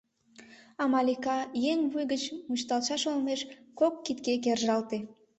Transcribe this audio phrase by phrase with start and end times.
[0.81, 1.37] А Малика,
[1.71, 3.41] еҥ вуй гыч мучышталтшаш олмеш,
[3.79, 4.97] кок кидге кержалте.